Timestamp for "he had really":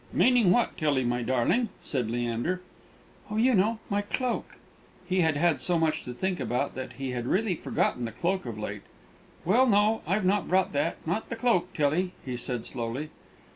6.93-7.53